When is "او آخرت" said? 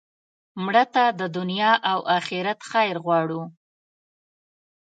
1.91-2.59